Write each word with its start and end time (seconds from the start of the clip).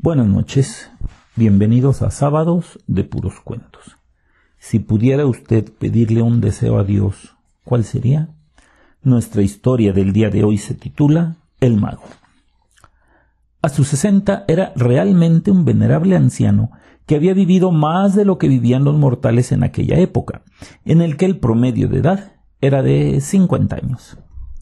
Buenas 0.00 0.28
noches, 0.28 0.88
bienvenidos 1.34 2.02
a 2.02 2.12
Sábados 2.12 2.78
de 2.86 3.02
Puros 3.02 3.40
Cuentos. 3.42 3.96
Si 4.56 4.78
pudiera 4.78 5.26
usted 5.26 5.72
pedirle 5.76 6.22
un 6.22 6.40
deseo 6.40 6.78
a 6.78 6.84
Dios, 6.84 7.34
¿cuál 7.64 7.82
sería? 7.82 8.28
Nuestra 9.02 9.42
historia 9.42 9.92
del 9.92 10.12
día 10.12 10.30
de 10.30 10.44
hoy 10.44 10.56
se 10.56 10.74
titula 10.74 11.38
El 11.58 11.78
mago. 11.78 12.04
A 13.60 13.70
sus 13.70 13.88
sesenta 13.88 14.44
era 14.46 14.72
realmente 14.76 15.50
un 15.50 15.64
venerable 15.64 16.14
anciano 16.14 16.70
que 17.04 17.16
había 17.16 17.34
vivido 17.34 17.72
más 17.72 18.14
de 18.14 18.24
lo 18.24 18.38
que 18.38 18.46
vivían 18.46 18.84
los 18.84 18.96
mortales 18.96 19.50
en 19.50 19.64
aquella 19.64 19.98
época, 19.98 20.42
en 20.84 21.02
el 21.02 21.16
que 21.16 21.24
el 21.24 21.40
promedio 21.40 21.88
de 21.88 21.98
edad 21.98 22.32
era 22.60 22.84
de 22.84 23.20
cincuenta 23.20 23.74
años. 23.74 24.16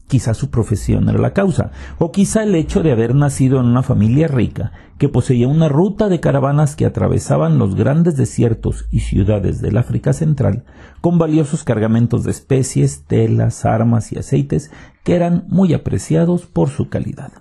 Quizá 0.08 0.34
su 0.34 0.50
profesión 0.50 1.08
era 1.08 1.18
la 1.18 1.32
causa, 1.32 1.72
o 1.98 2.12
quizá 2.12 2.44
el 2.44 2.54
hecho 2.54 2.82
de 2.82 2.92
haber 2.92 3.14
nacido 3.14 3.58
en 3.58 3.66
una 3.66 3.82
familia 3.82 4.28
rica 4.28 4.72
que 4.98 5.08
poseía 5.08 5.48
una 5.48 5.68
ruta 5.68 6.08
de 6.08 6.20
caravanas 6.20 6.76
que 6.76 6.86
atravesaban 6.86 7.58
los 7.58 7.74
grandes 7.74 8.16
desiertos 8.16 8.86
y 8.90 9.00
ciudades 9.00 9.60
del 9.60 9.76
África 9.76 10.12
Central 10.12 10.64
con 11.00 11.18
valiosos 11.18 11.64
cargamentos 11.64 12.22
de 12.22 12.30
especies, 12.30 13.04
telas, 13.06 13.64
armas 13.64 14.12
y 14.12 14.18
aceites 14.18 14.70
que 15.02 15.16
eran 15.16 15.44
muy 15.48 15.74
apreciados 15.74 16.46
por 16.46 16.68
su 16.68 16.88
calidad. 16.88 17.32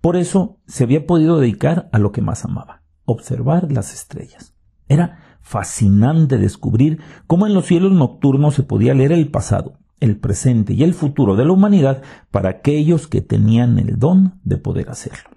Por 0.00 0.16
eso 0.16 0.58
se 0.66 0.84
había 0.84 1.06
podido 1.06 1.38
dedicar 1.38 1.88
a 1.92 1.98
lo 1.98 2.10
que 2.10 2.20
más 2.20 2.44
amaba, 2.44 2.82
observar 3.04 3.70
las 3.70 3.94
estrellas. 3.94 4.54
Era 4.88 5.38
fascinante 5.40 6.36
descubrir 6.36 7.00
cómo 7.28 7.46
en 7.46 7.54
los 7.54 7.66
cielos 7.66 7.92
nocturnos 7.92 8.54
se 8.54 8.64
podía 8.64 8.94
leer 8.94 9.12
el 9.12 9.30
pasado, 9.30 9.78
el 10.00 10.18
presente 10.18 10.74
y 10.74 10.82
el 10.82 10.94
futuro 10.94 11.36
de 11.36 11.44
la 11.44 11.52
humanidad 11.52 12.02
para 12.30 12.50
aquellos 12.50 13.08
que 13.08 13.20
tenían 13.20 13.78
el 13.78 13.98
don 13.98 14.40
de 14.44 14.56
poder 14.58 14.90
hacerlo. 14.90 15.30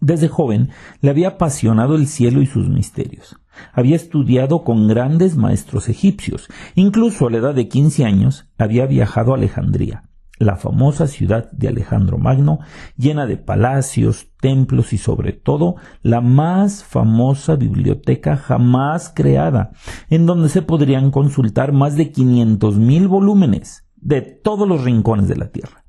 Desde 0.00 0.28
joven 0.28 0.70
le 1.00 1.10
había 1.10 1.28
apasionado 1.28 1.94
el 1.94 2.06
cielo 2.06 2.40
y 2.40 2.46
sus 2.46 2.68
misterios. 2.68 3.36
Había 3.72 3.96
estudiado 3.96 4.64
con 4.64 4.88
grandes 4.88 5.36
maestros 5.36 5.88
egipcios. 5.88 6.48
Incluso 6.74 7.26
a 7.26 7.30
la 7.30 7.38
edad 7.38 7.54
de 7.54 7.68
quince 7.68 8.04
años 8.04 8.46
había 8.56 8.86
viajado 8.86 9.32
a 9.32 9.36
Alejandría, 9.36 10.04
la 10.40 10.56
famosa 10.56 11.06
ciudad 11.06 11.52
de 11.52 11.68
Alejandro 11.68 12.16
Magno, 12.16 12.60
llena 12.96 13.26
de 13.26 13.36
palacios, 13.36 14.28
templos 14.40 14.94
y 14.94 14.98
sobre 14.98 15.34
todo 15.34 15.76
la 16.02 16.22
más 16.22 16.82
famosa 16.82 17.56
biblioteca 17.56 18.38
jamás 18.38 19.12
creada, 19.14 19.72
en 20.08 20.24
donde 20.24 20.48
se 20.48 20.62
podrían 20.62 21.10
consultar 21.10 21.72
más 21.72 21.94
de 21.94 22.10
quinientos 22.10 22.76
mil 22.76 23.06
volúmenes 23.06 23.86
de 23.96 24.22
todos 24.22 24.66
los 24.66 24.82
rincones 24.82 25.28
de 25.28 25.36
la 25.36 25.50
tierra. 25.50 25.84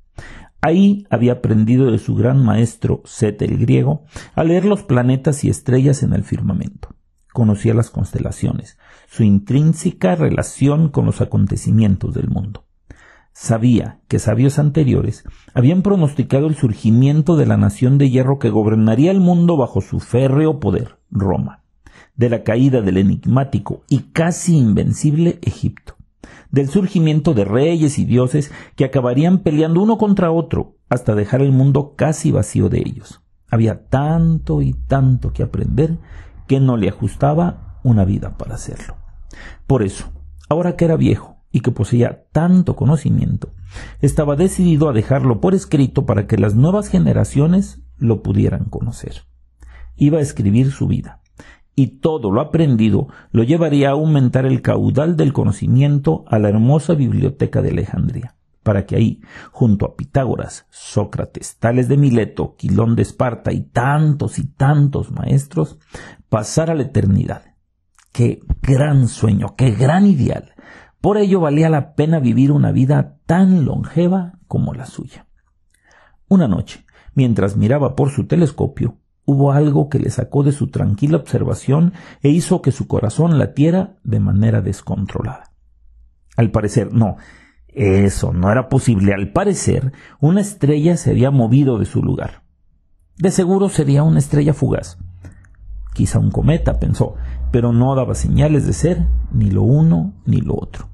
Ahí 0.60 1.08
había 1.10 1.32
aprendido 1.32 1.90
de 1.90 1.98
su 1.98 2.14
gran 2.14 2.44
maestro 2.44 3.02
Set 3.06 3.42
el 3.42 3.58
griego 3.58 4.04
a 4.36 4.44
leer 4.44 4.66
los 4.66 4.84
planetas 4.84 5.46
y 5.46 5.50
estrellas 5.50 6.04
en 6.04 6.12
el 6.12 6.24
firmamento. 6.24 6.90
Conocía 7.32 7.74
las 7.74 7.90
constelaciones, 7.90 8.78
su 9.08 9.24
intrínseca 9.24 10.16
relación 10.16 10.90
con 10.90 11.06
los 11.06 11.22
acontecimientos 11.22 12.14
del 12.14 12.28
mundo 12.28 12.66
sabía 13.42 14.02
que 14.08 14.20
sabios 14.20 14.60
anteriores 14.60 15.24
habían 15.56 15.82
pronosticado 15.82 16.46
el 16.46 16.54
surgimiento 16.54 17.38
de 17.38 17.48
la 17.48 17.58
nación 17.58 17.98
de 17.98 18.08
hierro 18.08 18.38
que 18.38 18.52
gobernaría 18.52 19.10
el 19.10 19.20
mundo 19.20 19.58
bajo 19.58 19.82
su 19.82 20.00
férreo 20.00 20.60
poder, 20.60 21.00
Roma, 21.10 21.64
de 22.16 22.30
la 22.30 22.44
caída 22.44 22.82
del 22.82 22.98
enigmático 22.98 23.82
y 23.90 24.12
casi 24.12 24.56
invencible 24.56 25.40
Egipto, 25.42 25.96
del 26.52 26.70
surgimiento 26.70 27.34
de 27.34 27.46
reyes 27.46 27.98
y 27.98 28.06
dioses 28.06 28.52
que 28.76 28.86
acabarían 28.86 29.40
peleando 29.40 29.82
uno 29.82 29.98
contra 29.98 30.30
otro 30.30 30.76
hasta 30.88 31.16
dejar 31.16 31.42
el 31.42 31.52
mundo 31.52 31.96
casi 31.96 32.30
vacío 32.30 32.70
de 32.70 32.84
ellos. 32.86 33.24
Había 33.50 33.88
tanto 33.88 34.62
y 34.62 34.74
tanto 34.74 35.34
que 35.34 35.42
aprender 35.42 35.98
que 36.48 36.60
no 36.60 36.78
le 36.78 36.90
ajustaba 36.90 37.80
una 37.84 38.06
vida 38.06 38.38
para 38.38 38.54
hacerlo. 38.54 38.98
Por 39.66 39.82
eso, 39.82 40.12
ahora 40.48 40.76
que 40.76 40.86
era 40.86 40.96
viejo, 40.96 41.31
y 41.52 41.60
que 41.62 41.72
poseía 41.72 42.26
tanto 42.32 42.76
conocimiento, 42.76 43.50
estaba 44.00 44.36
decidido 44.36 44.90
a 44.90 44.94
dejarlo 44.94 45.42
por 45.42 45.54
escrito 45.54 46.06
para 46.06 46.28
que 46.28 46.38
las 46.38 46.56
nuevas 46.56 46.88
generaciones 46.88 47.82
lo 47.98 48.22
pudieran 48.24 48.66
conocer. 48.66 49.24
Iba 49.96 50.20
a 50.20 50.22
escribir 50.22 50.72
su 50.72 50.88
vida, 50.88 51.22
y 51.76 52.00
todo 52.00 52.32
lo 52.32 52.42
aprendido 52.42 53.08
lo 53.32 53.44
llevaría 53.44 53.90
a 53.90 53.94
aumentar 53.94 54.46
el 54.46 54.62
caudal 54.62 55.16
del 55.16 55.34
conocimiento 55.34 56.24
a 56.28 56.40
la 56.40 56.50
hermosa 56.50 56.94
biblioteca 56.94 57.62
de 57.62 57.70
Alejandría, 57.70 58.36
para 58.64 58.86
que 58.86 58.96
ahí, 58.96 59.22
junto 59.52 59.86
a 59.86 59.96
Pitágoras, 59.96 60.66
Sócrates, 60.70 61.58
Tales 61.58 61.88
de 61.88 61.98
Mileto, 61.98 62.56
Quilón 62.58 62.96
de 62.96 63.02
Esparta 63.02 63.52
y 63.52 63.62
tantos 63.62 64.40
y 64.40 64.46
tantos 64.46 65.12
maestros, 65.12 65.80
pasara 66.30 66.76
la 66.76 66.84
eternidad. 66.84 67.44
Qué 68.12 68.42
gran 68.62 69.08
sueño, 69.08 69.56
qué 69.56 69.72
gran 69.72 70.06
ideal 70.06 70.54
por 71.02 71.18
ello 71.18 71.40
valía 71.40 71.70
la 71.70 71.96
pena 71.96 72.20
vivir 72.20 72.52
una 72.52 72.72
vida 72.72 73.18
tan 73.26 73.66
longeva 73.66 74.40
como 74.48 74.74
la 74.74 74.86
suya. 74.86 75.26
Una 76.28 76.48
noche, 76.48 76.86
mientras 77.16 77.58
miraba 77.58 77.96
por 77.96 78.12
su 78.12 78.28
telescopio, 78.28 78.98
hubo 79.26 79.52
algo 79.52 79.90
que 79.90 80.00
le 80.00 80.12
sacó 80.12 80.44
de 80.44 80.52
su 80.52 80.70
tranquila 80.70 81.18
observación 81.18 81.94
e 82.22 82.30
hizo 82.30 82.62
que 82.62 82.72
su 82.72 82.88
corazón 82.88 83.40
latiera 83.40 83.98
de 84.04 84.20
manera 84.20 84.62
descontrolada. 84.62 85.52
Al 86.38 86.52
parecer, 86.52 86.94
no, 86.94 87.18
eso 87.68 88.32
no 88.32 88.52
era 88.52 88.70
posible. 88.70 89.14
Al 89.14 89.32
parecer, 89.32 89.92
una 90.20 90.42
estrella 90.42 90.98
se 90.98 91.12
había 91.12 91.32
movido 91.32 91.80
de 91.80 91.86
su 91.86 92.04
lugar. 92.04 92.44
De 93.18 93.32
seguro 93.32 93.70
sería 93.70 94.04
una 94.04 94.20
estrella 94.20 94.54
fugaz. 94.54 94.98
Quizá 95.94 96.20
un 96.20 96.32
cometa, 96.32 96.80
pensó, 96.80 97.16
pero 97.52 97.74
no 97.74 97.94
daba 97.96 98.16
señales 98.16 98.66
de 98.66 98.74
ser 98.74 99.08
ni 99.32 99.50
lo 99.50 99.64
uno 99.64 100.14
ni 100.26 100.42
lo 100.42 100.56
otro. 100.56 100.91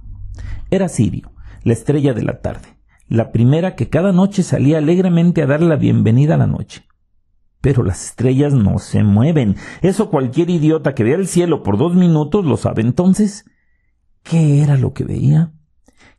Era 0.70 0.90
Sirio, 0.90 1.32
la 1.64 1.74
estrella 1.74 2.14
de 2.14 2.24
la 2.24 2.42
tarde, 2.42 2.78
la 3.08 3.32
primera 3.32 3.76
que 3.76 3.90
cada 3.90 4.12
noche 4.12 4.44
salía 4.44 4.80
alegremente 4.80 5.42
a 5.42 5.48
dar 5.48 5.62
la 5.62 5.78
bienvenida 5.78 6.36
a 6.36 6.38
la 6.38 6.48
noche. 6.48 6.84
Pero 7.62 7.84
las 7.84 8.06
estrellas 8.06 8.54
no 8.54 8.78
se 8.78 9.04
mueven. 9.04 9.56
Eso 9.82 10.10
cualquier 10.10 10.50
idiota 10.50 10.94
que 10.94 11.04
vea 11.04 11.16
el 11.16 11.28
cielo 11.28 11.64
por 11.64 11.78
dos 11.78 11.96
minutos 11.96 12.46
lo 12.46 12.58
sabe. 12.58 12.82
Entonces, 12.82 13.46
¿qué 14.24 14.62
era 14.62 14.78
lo 14.78 14.94
que 14.94 15.06
veía? 15.06 15.54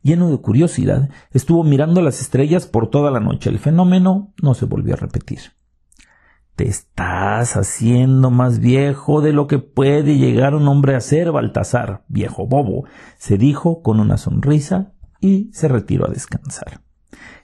Lleno 0.01 0.31
de 0.31 0.37
curiosidad, 0.37 1.09
estuvo 1.31 1.63
mirando 1.63 2.01
las 2.01 2.19
estrellas 2.21 2.65
por 2.65 2.89
toda 2.89 3.11
la 3.11 3.19
noche. 3.19 3.49
El 3.49 3.59
fenómeno 3.59 4.33
no 4.41 4.53
se 4.53 4.65
volvió 4.65 4.95
a 4.95 4.97
repetir. 4.97 5.39
Te 6.59 6.67
estás 6.67 7.55
haciendo 7.55 8.31
más 8.31 8.59
viejo 8.59 9.21
de 9.21 9.31
lo 9.31 9.47
que 9.47 9.59
puede 9.59 10.17
llegar 10.17 10.55
un 10.55 10.67
hombre 10.67 10.93
a 10.93 10.99
ser, 10.99 11.31
Baltasar, 11.31 12.03
viejo 12.09 12.47
bobo, 12.47 12.83
se 13.17 13.37
dijo 13.37 13.81
con 13.81 14.01
una 14.01 14.17
sonrisa 14.17 14.91
y 15.21 15.49
se 15.53 15.69
retiró 15.69 16.05
a 16.05 16.11
descansar. 16.11 16.81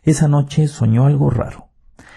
Esa 0.04 0.28
noche 0.28 0.68
soñó 0.68 1.06
algo 1.06 1.30
raro. 1.30 1.70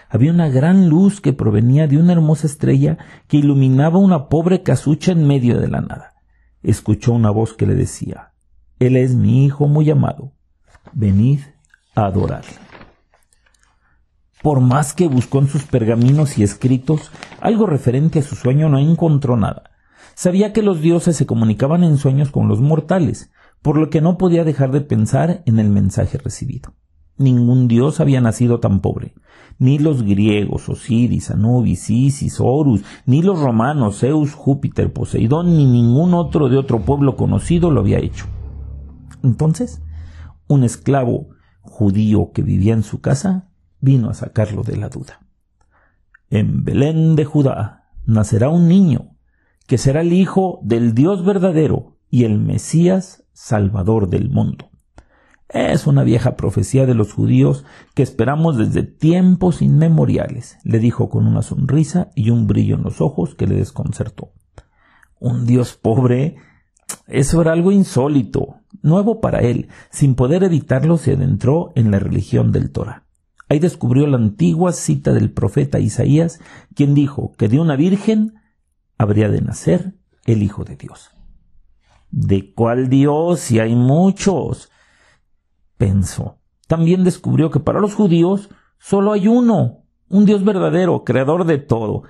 Había 0.08 0.32
una 0.32 0.48
gran 0.48 0.88
luz 0.88 1.20
que 1.20 1.32
provenía 1.32 1.86
de 1.86 1.98
una 1.98 2.14
hermosa 2.14 2.48
estrella 2.48 2.98
que 3.28 3.36
iluminaba 3.36 4.00
una 4.00 4.28
pobre 4.28 4.64
casucha 4.64 5.12
en 5.12 5.24
medio 5.24 5.60
de 5.60 5.68
la 5.68 5.80
nada. 5.80 6.14
Escuchó 6.64 7.12
una 7.12 7.30
voz 7.30 7.54
que 7.54 7.68
le 7.68 7.76
decía 7.76 8.32
Él 8.80 8.96
es 8.96 9.14
mi 9.14 9.44
hijo 9.44 9.68
muy 9.68 9.88
amado. 9.88 10.32
Venid 10.94 11.42
a 11.94 12.06
adorarle. 12.06 12.67
Por 14.42 14.60
más 14.60 14.94
que 14.94 15.08
buscó 15.08 15.40
en 15.40 15.48
sus 15.48 15.64
pergaminos 15.64 16.38
y 16.38 16.42
escritos 16.42 17.10
algo 17.40 17.66
referente 17.66 18.20
a 18.20 18.22
su 18.22 18.36
sueño, 18.36 18.68
no 18.68 18.78
encontró 18.78 19.36
nada. 19.36 19.70
Sabía 20.14 20.52
que 20.52 20.62
los 20.62 20.80
dioses 20.80 21.16
se 21.16 21.26
comunicaban 21.26 21.82
en 21.84 21.96
sueños 21.96 22.30
con 22.30 22.48
los 22.48 22.60
mortales, 22.60 23.30
por 23.62 23.76
lo 23.76 23.90
que 23.90 24.00
no 24.00 24.16
podía 24.16 24.44
dejar 24.44 24.70
de 24.70 24.80
pensar 24.80 25.42
en 25.46 25.58
el 25.58 25.70
mensaje 25.70 26.18
recibido. 26.18 26.74
Ningún 27.16 27.66
dios 27.66 27.98
había 27.98 28.20
nacido 28.20 28.60
tan 28.60 28.80
pobre. 28.80 29.14
Ni 29.58 29.80
los 29.80 30.04
griegos, 30.04 30.68
Osiris, 30.68 31.32
Anubis, 31.32 31.90
Isis, 31.90 32.38
Horus, 32.38 32.84
ni 33.06 33.22
los 33.22 33.40
romanos, 33.40 33.98
Zeus, 33.98 34.34
Júpiter, 34.34 34.92
Poseidón, 34.92 35.56
ni 35.56 35.66
ningún 35.66 36.14
otro 36.14 36.48
de 36.48 36.56
otro 36.56 36.80
pueblo 36.80 37.16
conocido 37.16 37.72
lo 37.72 37.80
había 37.80 37.98
hecho. 37.98 38.26
Entonces, 39.24 39.82
un 40.46 40.62
esclavo 40.62 41.30
judío 41.62 42.30
que 42.32 42.42
vivía 42.42 42.72
en 42.72 42.84
su 42.84 43.00
casa 43.00 43.47
vino 43.80 44.10
a 44.10 44.14
sacarlo 44.14 44.62
de 44.62 44.76
la 44.76 44.88
duda. 44.88 45.20
En 46.30 46.64
Belén 46.64 47.16
de 47.16 47.24
Judá 47.24 47.90
nacerá 48.04 48.48
un 48.48 48.68
niño, 48.68 49.16
que 49.66 49.78
será 49.78 50.00
el 50.00 50.12
Hijo 50.12 50.60
del 50.62 50.94
Dios 50.94 51.24
verdadero 51.24 51.96
y 52.10 52.24
el 52.24 52.38
Mesías 52.38 53.24
Salvador 53.32 54.08
del 54.08 54.30
mundo. 54.30 54.70
Es 55.48 55.86
una 55.86 56.02
vieja 56.02 56.36
profecía 56.36 56.84
de 56.84 56.94
los 56.94 57.14
judíos 57.14 57.64
que 57.94 58.02
esperamos 58.02 58.58
desde 58.58 58.82
tiempos 58.82 59.62
inmemoriales, 59.62 60.58
le 60.64 60.78
dijo 60.78 61.08
con 61.08 61.26
una 61.26 61.40
sonrisa 61.40 62.10
y 62.14 62.28
un 62.28 62.46
brillo 62.46 62.76
en 62.76 62.82
los 62.82 63.00
ojos 63.00 63.34
que 63.34 63.46
le 63.46 63.56
desconcertó. 63.56 64.32
Un 65.18 65.46
Dios 65.46 65.74
pobre, 65.74 66.36
eso 67.06 67.40
era 67.40 67.52
algo 67.52 67.72
insólito, 67.72 68.56
nuevo 68.82 69.20
para 69.20 69.40
él. 69.40 69.68
Sin 69.90 70.14
poder 70.14 70.44
evitarlo, 70.44 70.98
se 70.98 71.14
adentró 71.14 71.72
en 71.74 71.90
la 71.90 71.98
religión 71.98 72.52
del 72.52 72.70
Torah 72.70 73.07
Ahí 73.48 73.58
descubrió 73.58 74.06
la 74.06 74.18
antigua 74.18 74.72
cita 74.72 75.12
del 75.12 75.30
profeta 75.30 75.78
Isaías, 75.78 76.40
quien 76.74 76.94
dijo 76.94 77.32
que 77.38 77.48
de 77.48 77.58
una 77.58 77.76
virgen 77.76 78.34
habría 78.98 79.28
de 79.28 79.40
nacer 79.40 79.94
el 80.26 80.42
Hijo 80.42 80.64
de 80.64 80.76
Dios. 80.76 81.10
¿De 82.10 82.52
cuál 82.54 82.88
Dios? 82.88 83.40
Si 83.40 83.58
hay 83.58 83.74
muchos. 83.74 84.70
Pensó. 85.76 86.38
También 86.66 87.04
descubrió 87.04 87.50
que 87.50 87.60
para 87.60 87.80
los 87.80 87.94
judíos 87.94 88.50
solo 88.78 89.12
hay 89.12 89.28
uno, 89.28 89.84
un 90.08 90.26
Dios 90.26 90.44
verdadero, 90.44 91.04
creador 91.04 91.44
de 91.44 91.58
todo. 91.58 92.02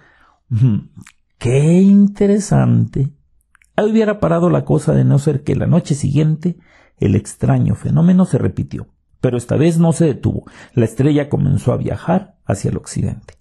Qué 1.39 1.81
interesante. 1.81 3.13
Ahí 3.77 3.91
hubiera 3.91 4.19
parado 4.19 4.51
la 4.51 4.65
cosa 4.65 4.93
de 4.93 5.05
no 5.05 5.21
ser 5.21 5.45
que 5.45 5.55
la 5.55 5.67
noche 5.67 5.95
siguiente 5.95 6.59
el 6.97 7.15
extraño 7.15 7.77
fenómeno 7.77 8.25
se 8.25 8.39
repitió. 8.39 8.89
Pero 9.21 9.37
esta 9.37 9.57
vez 9.57 9.79
no 9.79 9.93
se 9.93 10.07
detuvo. 10.07 10.45
La 10.75 10.85
estrella 10.85 11.29
comenzó 11.29 11.73
a 11.73 11.77
viajar 11.77 12.37
hacia 12.45 12.71
el 12.71 12.77
occidente. 12.77 13.35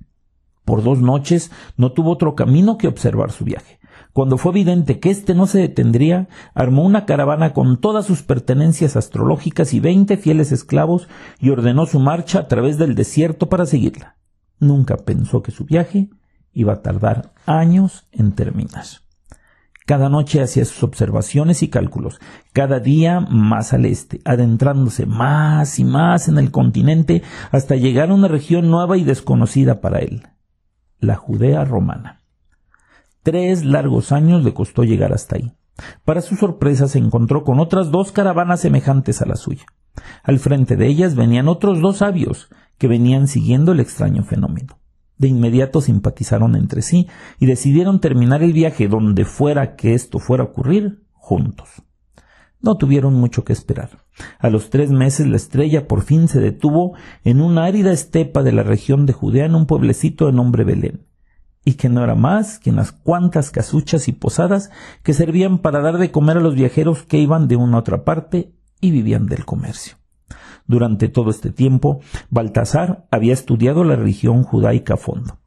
Por 0.65 0.83
dos 0.83 0.99
noches 0.99 1.51
no 1.77 1.93
tuvo 1.93 2.11
otro 2.11 2.35
camino 2.35 2.77
que 2.77 2.87
observar 2.87 3.31
su 3.31 3.45
viaje. 3.45 3.79
Cuando 4.11 4.37
fue 4.37 4.51
evidente 4.51 4.99
que 4.99 5.11
éste 5.11 5.35
no 5.35 5.45
se 5.45 5.59
detendría, 5.59 6.27
armó 6.55 6.83
una 6.83 7.05
caravana 7.05 7.53
con 7.53 7.79
todas 7.79 8.05
sus 8.05 8.23
pertenencias 8.23 8.95
astrológicas 8.95 9.73
y 9.73 9.79
veinte 9.79 10.17
fieles 10.17 10.51
esclavos 10.51 11.07
y 11.39 11.51
ordenó 11.51 11.85
su 11.85 11.99
marcha 11.99 12.39
a 12.39 12.47
través 12.47 12.77
del 12.77 12.95
desierto 12.95 13.47
para 13.47 13.65
seguirla. 13.65 14.17
Nunca 14.59 14.97
pensó 14.97 15.43
que 15.43 15.51
su 15.51 15.65
viaje 15.65 16.09
iba 16.51 16.73
a 16.73 16.81
tardar 16.81 17.31
años 17.45 18.07
en 18.11 18.31
terminar. 18.31 18.85
Cada 19.87 20.09
noche 20.09 20.41
hacía 20.41 20.65
sus 20.65 20.83
observaciones 20.83 21.63
y 21.63 21.69
cálculos, 21.69 22.19
cada 22.51 22.81
día 22.81 23.21
más 23.21 23.71
al 23.71 23.85
este, 23.85 24.19
adentrándose 24.25 25.05
más 25.05 25.79
y 25.79 25.85
más 25.85 26.27
en 26.27 26.37
el 26.37 26.51
continente 26.51 27.23
hasta 27.53 27.77
llegar 27.77 28.09
a 28.09 28.13
una 28.13 28.27
región 28.27 28.69
nueva 28.69 28.97
y 28.97 29.05
desconocida 29.05 29.79
para 29.79 29.99
él, 29.99 30.27
la 30.99 31.15
Judea 31.15 31.63
romana. 31.63 32.19
Tres 33.23 33.63
largos 33.63 34.11
años 34.11 34.43
le 34.43 34.53
costó 34.53 34.83
llegar 34.83 35.13
hasta 35.13 35.37
ahí. 35.37 35.53
Para 36.03 36.21
su 36.21 36.35
sorpresa 36.35 36.89
se 36.89 36.99
encontró 36.99 37.45
con 37.45 37.61
otras 37.61 37.89
dos 37.89 38.11
caravanas 38.11 38.59
semejantes 38.59 39.21
a 39.21 39.25
la 39.25 39.37
suya. 39.37 39.63
Al 40.21 40.39
frente 40.39 40.75
de 40.75 40.85
ellas 40.85 41.15
venían 41.15 41.47
otros 41.47 41.79
dos 41.79 41.99
sabios 41.99 42.49
que 42.77 42.89
venían 42.89 43.29
siguiendo 43.29 43.71
el 43.71 43.79
extraño 43.79 44.25
fenómeno. 44.25 44.79
De 45.17 45.27
inmediato 45.27 45.81
simpatizaron 45.81 46.55
entre 46.55 46.81
sí 46.81 47.07
y 47.39 47.47
decidieron 47.47 47.99
terminar 47.99 48.43
el 48.43 48.53
viaje 48.53 48.87
donde 48.87 49.25
fuera 49.25 49.75
que 49.75 49.93
esto 49.93 50.19
fuera 50.19 50.43
a 50.43 50.47
ocurrir 50.47 51.03
juntos. 51.13 51.69
No 52.59 52.77
tuvieron 52.77 53.13
mucho 53.13 53.43
que 53.43 53.53
esperar. 53.53 53.89
A 54.39 54.49
los 54.49 54.69
tres 54.69 54.91
meses 54.91 55.27
la 55.27 55.37
estrella 55.37 55.87
por 55.87 56.01
fin 56.01 56.27
se 56.27 56.39
detuvo 56.39 56.93
en 57.23 57.41
una 57.41 57.65
árida 57.65 57.91
estepa 57.91 58.43
de 58.43 58.51
la 58.51 58.63
región 58.63 59.05
de 59.05 59.13
Judea 59.13 59.45
en 59.45 59.55
un 59.55 59.67
pueblecito 59.67 60.25
de 60.25 60.33
nombre 60.33 60.63
Belén, 60.63 61.05
y 61.63 61.73
que 61.73 61.89
no 61.89 62.03
era 62.03 62.15
más 62.15 62.59
que 62.59 62.71
unas 62.71 62.91
cuantas 62.91 63.51
casuchas 63.51 64.07
y 64.07 64.11
posadas 64.11 64.71
que 65.03 65.13
servían 65.13 65.59
para 65.59 65.81
dar 65.81 65.97
de 65.97 66.11
comer 66.11 66.37
a 66.37 66.41
los 66.41 66.55
viajeros 66.55 67.03
que 67.03 67.19
iban 67.19 67.47
de 67.47 67.57
una 67.57 67.77
a 67.77 67.79
otra 67.81 68.03
parte 68.03 68.53
y 68.81 68.91
vivían 68.91 69.27
del 69.27 69.45
comercio. 69.45 69.96
Durante 70.67 71.07
todo 71.07 71.29
este 71.29 71.51
tiempo, 71.51 72.01
Baltasar 72.29 73.07
había 73.09 73.33
estudiado 73.33 73.83
la 73.83 73.95
religión 73.95 74.43
judaica 74.43 74.95
a 74.95 74.97
fondo. 74.97 75.39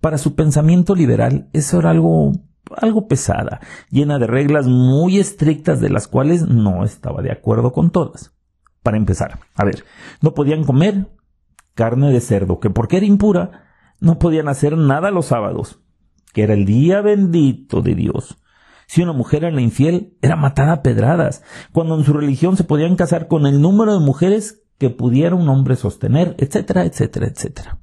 Para 0.00 0.18
su 0.18 0.34
pensamiento 0.34 0.94
liberal, 0.94 1.48
eso 1.52 1.80
era 1.80 1.90
algo 1.90 2.32
algo 2.76 3.08
pesada, 3.08 3.60
llena 3.90 4.18
de 4.18 4.26
reglas 4.26 4.66
muy 4.66 5.18
estrictas 5.18 5.80
de 5.80 5.90
las 5.90 6.08
cuales 6.08 6.48
no 6.48 6.84
estaba 6.84 7.22
de 7.22 7.32
acuerdo 7.32 7.72
con 7.72 7.90
todas. 7.90 8.32
Para 8.82 8.96
empezar, 8.96 9.40
a 9.54 9.64
ver, 9.64 9.84
no 10.20 10.34
podían 10.34 10.64
comer 10.64 11.08
carne 11.74 12.10
de 12.10 12.20
cerdo, 12.20 12.60
que 12.60 12.70
porque 12.70 12.98
era 12.98 13.06
impura, 13.06 13.64
no 14.00 14.18
podían 14.18 14.48
hacer 14.48 14.76
nada 14.76 15.10
los 15.10 15.26
sábados, 15.26 15.80
que 16.32 16.42
era 16.42 16.54
el 16.54 16.64
día 16.64 17.00
bendito 17.00 17.82
de 17.82 17.94
Dios. 17.94 18.38
Si 18.92 19.00
una 19.00 19.14
mujer 19.14 19.44
era 19.44 19.58
infiel, 19.58 20.18
era 20.20 20.36
matada 20.36 20.72
a 20.74 20.82
pedradas, 20.82 21.42
cuando 21.72 21.96
en 21.96 22.04
su 22.04 22.12
religión 22.12 22.58
se 22.58 22.64
podían 22.64 22.94
casar 22.94 23.26
con 23.26 23.46
el 23.46 23.62
número 23.62 23.98
de 23.98 24.04
mujeres 24.04 24.64
que 24.76 24.90
pudiera 24.90 25.34
un 25.34 25.48
hombre 25.48 25.76
sostener, 25.76 26.34
etcétera, 26.36 26.84
etcétera, 26.84 27.26
etcétera. 27.28 27.78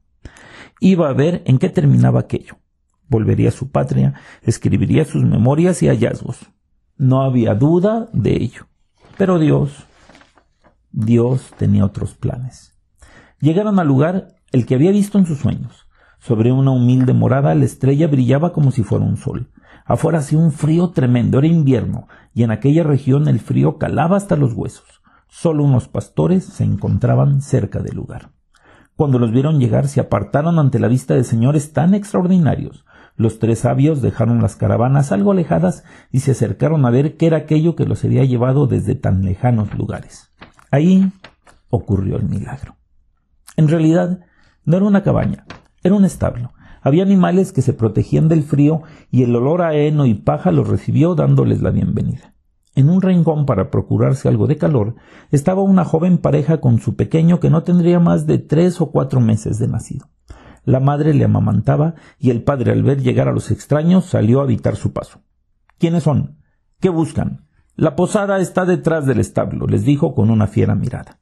Iba 0.79 1.09
a 1.09 1.13
ver 1.13 1.41
en 1.45 1.57
qué 1.57 1.69
terminaba 1.69 2.19
aquello. 2.19 2.59
Volvería 3.07 3.49
a 3.49 3.51
su 3.51 3.71
patria, 3.71 4.21
escribiría 4.43 5.03
sus 5.03 5.23
memorias 5.23 5.81
y 5.81 5.87
hallazgos. 5.87 6.51
No 6.95 7.23
había 7.23 7.55
duda 7.55 8.07
de 8.13 8.35
ello. 8.35 8.67
Pero 9.17 9.39
Dios, 9.39 9.87
Dios 10.91 11.41
tenía 11.57 11.85
otros 11.85 12.13
planes. 12.13 12.77
Llegaron 13.39 13.79
al 13.79 13.87
lugar 13.87 14.35
el 14.51 14.67
que 14.67 14.75
había 14.75 14.91
visto 14.91 15.17
en 15.17 15.25
sus 15.25 15.39
sueños. 15.39 15.87
Sobre 16.19 16.51
una 16.51 16.69
humilde 16.69 17.13
morada 17.13 17.55
la 17.55 17.65
estrella 17.65 18.05
brillaba 18.05 18.53
como 18.53 18.69
si 18.69 18.83
fuera 18.83 19.05
un 19.05 19.17
sol. 19.17 19.49
Afuera 19.89 20.19
hacía 20.19 20.37
un 20.37 20.51
frío 20.51 20.91
tremendo, 20.91 21.39
era 21.39 21.47
invierno, 21.47 22.07
y 22.35 22.43
en 22.43 22.51
aquella 22.51 22.83
región 22.83 23.27
el 23.27 23.39
frío 23.39 23.79
calaba 23.79 24.17
hasta 24.17 24.35
los 24.35 24.53
huesos. 24.53 25.01
Solo 25.27 25.63
unos 25.63 25.87
pastores 25.87 26.45
se 26.45 26.63
encontraban 26.63 27.41
cerca 27.41 27.79
del 27.79 27.95
lugar. 27.95 28.29
Cuando 28.95 29.17
los 29.17 29.31
vieron 29.31 29.59
llegar 29.59 29.87
se 29.87 29.99
apartaron 29.99 30.59
ante 30.59 30.77
la 30.77 30.89
vista 30.89 31.15
de 31.15 31.23
señores 31.23 31.73
tan 31.73 31.95
extraordinarios. 31.95 32.85
Los 33.15 33.39
tres 33.39 33.59
sabios 33.59 34.03
dejaron 34.03 34.43
las 34.43 34.55
caravanas 34.55 35.11
algo 35.11 35.31
alejadas 35.31 35.83
y 36.11 36.19
se 36.19 36.31
acercaron 36.31 36.85
a 36.85 36.91
ver 36.91 37.17
qué 37.17 37.25
era 37.25 37.37
aquello 37.37 37.75
que 37.75 37.85
los 37.85 38.05
había 38.05 38.23
llevado 38.25 38.67
desde 38.67 38.93
tan 38.93 39.23
lejanos 39.25 39.73
lugares. 39.73 40.31
Ahí 40.69 41.11
ocurrió 41.71 42.17
el 42.17 42.29
milagro. 42.29 42.75
En 43.57 43.67
realidad, 43.67 44.19
no 44.65 44.77
era 44.77 44.85
una 44.85 45.01
cabaña, 45.01 45.45
era 45.81 45.95
un 45.95 46.05
establo, 46.05 46.51
había 46.89 47.03
animales 47.03 47.53
que 47.53 47.61
se 47.61 47.73
protegían 47.73 48.27
del 48.27 48.43
frío 48.43 48.81
y 49.11 49.23
el 49.23 49.35
olor 49.35 49.61
a 49.61 49.75
heno 49.75 50.05
y 50.05 50.15
paja 50.15 50.51
los 50.51 50.67
recibió 50.67 51.15
dándoles 51.15 51.61
la 51.61 51.71
bienvenida. 51.71 52.33
En 52.75 52.89
un 52.89 53.01
rincón 53.01 53.45
para 53.45 53.71
procurarse 53.71 54.27
algo 54.27 54.47
de 54.47 54.57
calor 54.57 54.95
estaba 55.31 55.61
una 55.61 55.85
joven 55.85 56.17
pareja 56.17 56.59
con 56.59 56.79
su 56.79 56.95
pequeño 56.95 57.39
que 57.39 57.49
no 57.49 57.63
tendría 57.63 57.99
más 57.99 58.25
de 58.25 58.37
tres 58.39 58.81
o 58.81 58.91
cuatro 58.91 59.21
meses 59.21 59.59
de 59.59 59.67
nacido. 59.67 60.09
La 60.65 60.79
madre 60.79 61.13
le 61.13 61.25
amamantaba 61.25 61.95
y 62.19 62.29
el 62.31 62.43
padre 62.43 62.71
al 62.71 62.83
ver 62.83 63.01
llegar 63.01 63.27
a 63.27 63.33
los 63.33 63.51
extraños 63.51 64.05
salió 64.05 64.41
a 64.41 64.43
evitar 64.43 64.75
su 64.75 64.91
paso. 64.91 65.21
¿Quiénes 65.77 66.03
son? 66.03 66.37
¿Qué 66.79 66.89
buscan? 66.89 67.47
La 67.75 67.95
posada 67.95 68.39
está 68.39 68.65
detrás 68.65 69.05
del 69.05 69.19
establo, 69.19 69.67
les 69.67 69.85
dijo 69.85 70.13
con 70.13 70.29
una 70.29 70.47
fiera 70.47 70.75
mirada. 70.75 71.19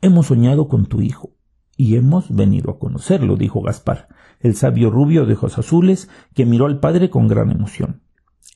Hemos 0.00 0.26
soñado 0.26 0.68
con 0.68 0.86
tu 0.86 1.00
hijo 1.00 1.30
y 1.76 1.96
hemos 1.96 2.34
venido 2.34 2.70
a 2.70 2.78
conocerlo, 2.78 3.36
dijo 3.36 3.60
Gaspar 3.62 4.08
el 4.42 4.56
sabio 4.56 4.90
rubio 4.90 5.24
de 5.24 5.34
ojos 5.34 5.58
azules, 5.58 6.10
que 6.34 6.44
miró 6.44 6.66
al 6.66 6.80
padre 6.80 7.10
con 7.10 7.28
gran 7.28 7.50
emoción. 7.50 8.02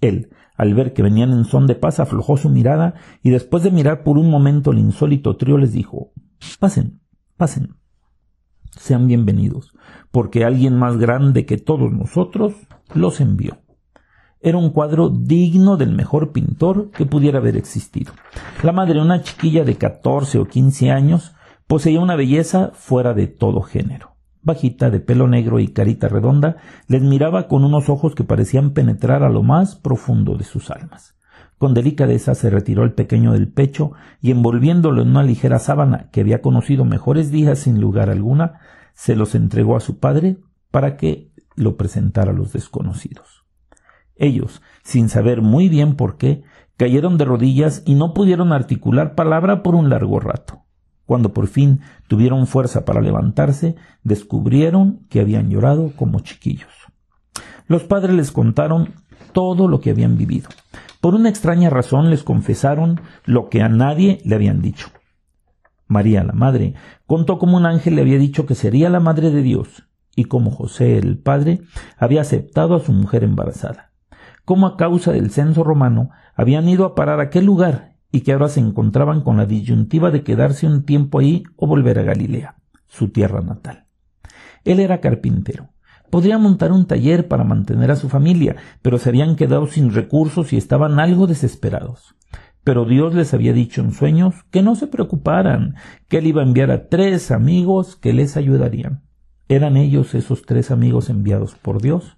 Él, 0.01 0.31
al 0.57 0.75
ver 0.75 0.93
que 0.93 1.03
venían 1.03 1.33
en 1.33 1.45
son 1.45 1.67
de 1.67 1.75
paz, 1.75 2.01
aflojó 2.01 2.37
su 2.37 2.51
mirada 2.51 2.95
y 3.23 3.31
después 3.31 3.63
de 3.63 3.71
mirar 3.71 4.03
por 4.03 4.19
un 4.19 4.31
momento 4.31 4.73
el 4.73 4.79
insólito 4.79 5.37
trío 5.37 5.59
les 5.59 5.73
dijo 5.73 6.13
Pasen, 6.59 7.01
pasen. 7.37 7.77
Sean 8.71 9.07
bienvenidos, 9.07 9.73
porque 10.11 10.45
alguien 10.45 10.77
más 10.77 10.99
grande 10.99 11.47
que 11.47 11.57
todos 11.57 11.93
nosotros 11.93 12.55
los 12.95 13.21
envió. 13.21 13.59
Era 14.41 14.59
un 14.59 14.71
cuadro 14.71 15.09
digno 15.09 15.77
del 15.77 15.95
mejor 15.95 16.33
pintor 16.33 16.91
que 16.91 17.07
pudiera 17.07 17.39
haber 17.39 17.57
existido. 17.57 18.13
La 18.63 18.73
madre, 18.73 19.01
una 19.01 19.23
chiquilla 19.23 19.65
de 19.65 19.77
catorce 19.77 20.39
o 20.39 20.47
quince 20.47 20.91
años, 20.91 21.35
poseía 21.67 22.01
una 22.01 22.17
belleza 22.17 22.71
fuera 22.75 23.15
de 23.15 23.29
todo 23.29 23.63
género 23.63 24.16
bajita, 24.47 24.89
de 24.89 25.01
pelo 25.01 25.29
negro 25.29 25.61
y 25.61 25.69
carita 25.69 26.09
redonda, 26.09 26.57
les 26.89 27.03
miraba 27.03 27.49
con 27.49 27.65
unos 27.65 27.91
ojos 27.91 28.15
que 28.15 28.25
parecían 28.25 28.71
penetrar 28.71 29.23
a 29.23 29.29
lo 29.29 29.43
más 29.43 29.77
profundo 29.77 30.37
de 30.37 30.45
sus 30.45 30.71
almas. 30.71 31.17
Con 31.59 31.75
delicadeza 31.75 32.35
se 32.35 32.49
retiró 32.49 32.85
el 32.85 32.93
pequeño 32.93 33.33
del 33.33 33.49
pecho 33.49 33.93
y 34.21 34.31
envolviéndolo 34.31 35.03
en 35.03 35.09
una 35.09 35.23
ligera 35.23 35.59
sábana 35.59 36.09
que 36.11 36.21
había 36.21 36.41
conocido 36.41 36.85
mejores 36.85 37.31
días 37.31 37.59
sin 37.59 37.81
lugar 37.81 38.09
alguna, 38.09 38.61
se 38.95 39.17
los 39.17 39.35
entregó 39.35 39.77
a 39.77 39.81
su 39.81 39.99
padre 39.99 40.39
para 40.71 40.97
que 40.97 41.33
lo 41.55 41.77
presentara 41.77 42.31
a 42.31 42.35
los 42.35 42.53
desconocidos. 42.53 43.45
Ellos, 44.15 44.63
sin 44.83 45.09
saber 45.09 45.43
muy 45.43 45.69
bien 45.69 45.97
por 45.97 46.17
qué, 46.17 46.43
cayeron 46.77 47.19
de 47.19 47.25
rodillas 47.25 47.83
y 47.87 47.95
no 47.95 48.15
pudieron 48.15 48.53
articular 48.53 49.15
palabra 49.15 49.63
por 49.63 49.75
un 49.75 49.89
largo 49.89 50.21
rato. 50.21 50.66
Cuando 51.07 51.33
por 51.33 51.47
fin 51.47 51.81
tuvieron 52.09 52.47
fuerza 52.47 52.85
para 52.85 53.01
levantarse, 53.01 53.77
descubrieron 54.03 55.07
que 55.09 55.21
habían 55.21 55.49
llorado 55.51 55.93
como 55.97 56.21
chiquillos. 56.21 56.73
Los 57.69 57.85
padres 57.85 58.15
les 58.15 58.33
contaron 58.33 58.95
todo 59.33 59.69
lo 59.69 59.81
que 59.81 59.91
habían 59.91 60.17
vivido. 60.17 60.49
Por 61.01 61.15
una 61.15 61.29
extraña 61.29 61.71
razón 61.71 62.11
les 62.11 62.25
confesaron 62.25 63.01
lo 63.25 63.49
que 63.49 63.63
a 63.63 63.69
nadie 63.69 64.19
le 64.25 64.35
habían 64.35 64.61
dicho. 64.61 64.89
María, 65.87 66.25
la 66.25 66.33
madre, 66.33 66.75
contó 67.07 67.39
cómo 67.39 67.57
un 67.57 67.67
ángel 67.67 67.95
le 67.95 68.03
había 68.03 68.19
dicho 68.19 68.45
que 68.45 68.57
sería 68.57 68.91
la 68.91 68.99
madre 68.99 69.31
de 69.31 69.43
Dios 69.43 69.85
y 70.17 70.25
cómo 70.25 70.51
José, 70.51 70.99
el 70.99 71.19
padre, 71.19 71.61
había 71.97 72.23
aceptado 72.23 72.75
a 72.75 72.81
su 72.81 72.93
mujer 72.93 73.23
embarazada. 73.23 73.93
Cómo 74.45 74.67
a 74.67 74.77
causa 74.77 75.13
del 75.13 75.31
censo 75.31 75.63
romano 75.63 76.11
habían 76.35 76.69
ido 76.69 76.85
a 76.85 76.95
parar 76.95 77.21
a 77.21 77.25
aquel 77.25 77.45
lugar 77.45 77.96
y 78.13 78.21
que 78.21 78.33
ahora 78.33 78.49
se 78.49 78.61
encontraban 78.61 79.23
con 79.23 79.37
la 79.37 79.47
disyuntiva 79.47 80.11
de 80.11 80.23
quedarse 80.23 80.67
un 80.67 80.85
tiempo 80.85 81.19
ahí 81.19 81.45
o 81.57 81.67
volver 81.67 81.99
a 81.99 82.03
Galilea. 82.03 82.57
su 82.89 83.09
tierra 83.09 83.41
natal. 83.41 83.87
Él 84.65 84.81
era 84.81 85.01
carpintero. 85.01 85.71
Podría 86.11 86.39
montar 86.39 86.73
un 86.73 86.87
taller 86.87 87.29
para 87.29 87.45
mantener 87.45 87.91
a 87.91 87.97
su 87.97 88.09
familia, 88.09 88.57
pero 88.81 88.99
se 88.99 89.09
habían 89.09 89.37
quedado 89.37 89.67
sin 89.67 89.93
recursos 89.93 90.53
y 90.53 90.57
estaban 90.57 91.01
algo 91.01 91.27
desesperados. 91.27 92.15
Pero 92.65 92.85
Dios 92.85 93.15
les 93.15 93.35
había 93.35 93.53
dicho 93.53 93.81
en 93.81 93.93
sueños 93.93 94.35
que 94.51 94.63
no 94.63 94.75
se 94.77 94.87
preocuparan, 94.87 95.75
que 96.09 96.19
Él 96.19 96.27
iba 96.27 96.43
a 96.43 96.45
enviar 96.45 96.71
a 96.71 96.89
tres 96.89 97.31
amigos 97.31 97.97
que 97.97 98.13
les 98.13 98.37
ayudarían. 98.37 99.03
¿Eran 99.49 99.77
ellos 99.77 100.15
esos 100.15 100.43
tres 100.43 100.71
amigos 100.71 101.09
enviados 101.09 101.55
por 101.55 101.81
Dios? 101.81 102.17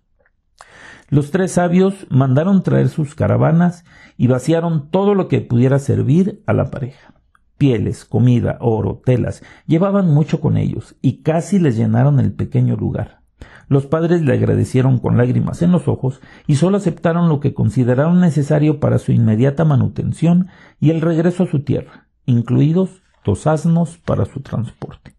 Los 1.10 1.30
tres 1.30 1.52
sabios 1.52 2.06
mandaron 2.10 2.62
traer 2.62 2.90
sus 2.90 3.14
caravanas 3.14 3.84
y 4.18 4.26
vaciaron 4.26 4.90
todo 4.90 5.14
lo 5.14 5.26
que 5.26 5.40
pudiera 5.40 5.78
servir 5.78 6.42
a 6.46 6.52
la 6.52 6.70
pareja. 6.70 7.14
Pieles, 7.56 8.04
comida, 8.04 8.58
oro, 8.60 9.00
telas, 9.04 9.42
llevaban 9.66 10.12
mucho 10.12 10.40
con 10.40 10.58
ellos 10.58 10.96
y 11.00 11.22
casi 11.22 11.58
les 11.58 11.76
llenaron 11.76 12.20
el 12.20 12.32
pequeño 12.32 12.76
lugar. 12.76 13.22
Los 13.68 13.86
padres 13.86 14.20
le 14.20 14.34
agradecieron 14.34 14.98
con 14.98 15.16
lágrimas 15.16 15.62
en 15.62 15.72
los 15.72 15.88
ojos 15.88 16.20
y 16.46 16.56
solo 16.56 16.76
aceptaron 16.76 17.28
lo 17.30 17.40
que 17.40 17.54
consideraron 17.54 18.20
necesario 18.20 18.78
para 18.78 18.98
su 18.98 19.12
inmediata 19.12 19.64
manutención 19.64 20.48
y 20.78 20.90
el 20.90 21.00
regreso 21.00 21.44
a 21.44 21.46
su 21.46 21.60
tierra, 21.60 22.06
incluidos 22.26 23.02
dos 23.24 23.46
asnos 23.46 23.96
para 23.98 24.26
su 24.26 24.40
transporte. 24.40 25.14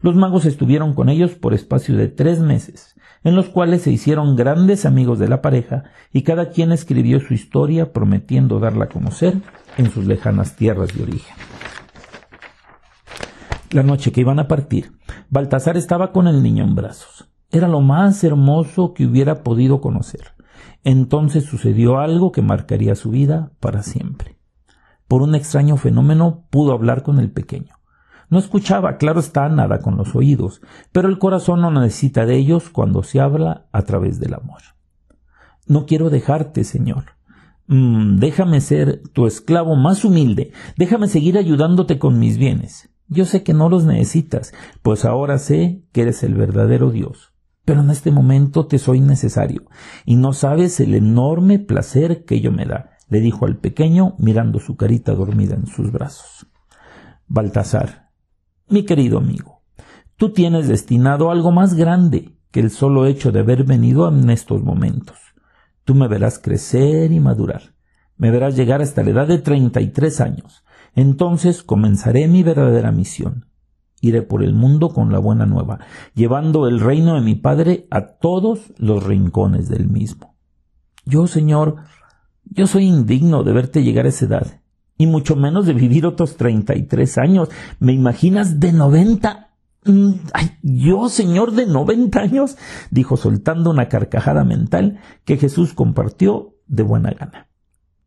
Los 0.00 0.14
magos 0.14 0.46
estuvieron 0.46 0.94
con 0.94 1.08
ellos 1.08 1.32
por 1.32 1.52
espacio 1.52 1.96
de 1.96 2.08
tres 2.08 2.40
meses, 2.40 2.96
en 3.22 3.36
los 3.36 3.48
cuales 3.48 3.82
se 3.82 3.90
hicieron 3.90 4.36
grandes 4.36 4.86
amigos 4.86 5.18
de 5.18 5.28
la 5.28 5.42
pareja 5.42 5.84
y 6.12 6.22
cada 6.22 6.50
quien 6.50 6.72
escribió 6.72 7.20
su 7.20 7.34
historia 7.34 7.92
prometiendo 7.92 8.58
darla 8.58 8.86
a 8.86 8.88
conocer 8.88 9.34
en 9.76 9.90
sus 9.90 10.06
lejanas 10.06 10.56
tierras 10.56 10.94
de 10.96 11.02
origen. 11.02 11.36
La 13.70 13.82
noche 13.82 14.10
que 14.10 14.22
iban 14.22 14.40
a 14.40 14.48
partir, 14.48 14.92
Baltasar 15.28 15.76
estaba 15.76 16.12
con 16.12 16.26
el 16.26 16.42
niño 16.42 16.64
en 16.64 16.74
brazos. 16.74 17.28
Era 17.52 17.68
lo 17.68 17.80
más 17.80 18.24
hermoso 18.24 18.94
que 18.94 19.06
hubiera 19.06 19.42
podido 19.42 19.80
conocer. 19.80 20.34
Entonces 20.82 21.44
sucedió 21.44 21.98
algo 21.98 22.32
que 22.32 22.42
marcaría 22.42 22.94
su 22.94 23.10
vida 23.10 23.52
para 23.60 23.82
siempre. 23.82 24.38
Por 25.06 25.22
un 25.22 25.34
extraño 25.34 25.76
fenómeno 25.76 26.46
pudo 26.50 26.72
hablar 26.72 27.02
con 27.02 27.18
el 27.18 27.30
pequeño. 27.30 27.79
No 28.30 28.38
escuchaba, 28.38 28.96
claro 28.96 29.18
está, 29.18 29.48
nada 29.48 29.80
con 29.80 29.96
los 29.96 30.14
oídos, 30.14 30.62
pero 30.92 31.08
el 31.08 31.18
corazón 31.18 31.60
no 31.60 31.70
necesita 31.72 32.26
de 32.26 32.36
ellos 32.36 32.70
cuando 32.70 33.02
se 33.02 33.20
habla 33.20 33.66
a 33.72 33.82
través 33.82 34.20
del 34.20 34.34
amor. 34.34 34.62
No 35.66 35.84
quiero 35.84 36.10
dejarte, 36.10 36.62
Señor. 36.62 37.16
Mm, 37.66 38.18
déjame 38.18 38.60
ser 38.60 39.02
tu 39.12 39.26
esclavo 39.26 39.74
más 39.74 40.04
humilde, 40.04 40.52
déjame 40.76 41.08
seguir 41.08 41.38
ayudándote 41.38 41.98
con 41.98 42.20
mis 42.20 42.38
bienes. 42.38 42.90
Yo 43.08 43.24
sé 43.24 43.42
que 43.42 43.52
no 43.52 43.68
los 43.68 43.84
necesitas, 43.84 44.52
pues 44.82 45.04
ahora 45.04 45.38
sé 45.38 45.84
que 45.90 46.02
eres 46.02 46.22
el 46.22 46.34
verdadero 46.34 46.90
Dios. 46.90 47.32
Pero 47.64 47.80
en 47.80 47.90
este 47.90 48.12
momento 48.12 48.66
te 48.66 48.78
soy 48.78 49.00
necesario, 49.00 49.64
y 50.04 50.14
no 50.14 50.32
sabes 50.32 50.78
el 50.78 50.94
enorme 50.94 51.58
placer 51.58 52.24
que 52.24 52.36
ello 52.36 52.52
me 52.52 52.64
da, 52.64 52.90
le 53.08 53.20
dijo 53.20 53.46
al 53.46 53.56
pequeño 53.56 54.14
mirando 54.18 54.60
su 54.60 54.76
carita 54.76 55.14
dormida 55.14 55.56
en 55.56 55.66
sus 55.66 55.90
brazos. 55.90 56.46
Baltasar, 57.26 58.09
mi 58.70 58.84
querido 58.84 59.18
amigo, 59.18 59.62
tú 60.16 60.32
tienes 60.32 60.68
destinado 60.68 61.30
algo 61.30 61.50
más 61.50 61.74
grande 61.74 62.36
que 62.50 62.60
el 62.60 62.70
solo 62.70 63.06
hecho 63.06 63.32
de 63.32 63.40
haber 63.40 63.64
venido 63.64 64.08
en 64.08 64.30
estos 64.30 64.62
momentos. 64.62 65.18
Tú 65.84 65.94
me 65.94 66.08
verás 66.08 66.38
crecer 66.38 67.12
y 67.12 67.20
madurar. 67.20 67.74
Me 68.16 68.30
verás 68.30 68.56
llegar 68.56 68.82
hasta 68.82 69.02
la 69.02 69.10
edad 69.10 69.28
de 69.28 69.38
treinta 69.38 69.80
y 69.80 69.88
tres 69.88 70.20
años. 70.20 70.64
Entonces 70.94 71.62
comenzaré 71.62 72.28
mi 72.28 72.42
verdadera 72.42 72.92
misión. 72.92 73.46
Iré 74.00 74.22
por 74.22 74.42
el 74.42 74.54
mundo 74.54 74.90
con 74.90 75.12
la 75.12 75.18
buena 75.18 75.46
nueva, 75.46 75.80
llevando 76.14 76.66
el 76.66 76.80
reino 76.80 77.14
de 77.14 77.20
mi 77.20 77.34
Padre 77.34 77.86
a 77.90 78.18
todos 78.18 78.72
los 78.78 79.04
rincones 79.04 79.68
del 79.68 79.88
mismo. 79.88 80.36
Yo, 81.04 81.26
Señor, 81.26 81.76
yo 82.44 82.66
soy 82.66 82.84
indigno 82.86 83.42
de 83.42 83.52
verte 83.52 83.82
llegar 83.82 84.06
a 84.06 84.10
esa 84.10 84.26
edad 84.26 84.60
y 85.00 85.06
mucho 85.06 85.34
menos 85.34 85.64
de 85.64 85.72
vivir 85.72 86.04
otros 86.04 86.36
33 86.36 87.16
años. 87.16 87.48
¿Me 87.78 87.94
imaginas 87.94 88.60
de 88.60 88.74
90? 88.74 89.48
Mm, 89.86 90.10
ay, 90.34 90.58
yo, 90.62 91.08
señor 91.08 91.52
de 91.52 91.64
90 91.64 92.20
años, 92.20 92.58
dijo 92.90 93.16
soltando 93.16 93.70
una 93.70 93.88
carcajada 93.88 94.44
mental 94.44 95.00
que 95.24 95.38
Jesús 95.38 95.72
compartió 95.72 96.56
de 96.66 96.82
buena 96.82 97.12
gana. 97.12 97.48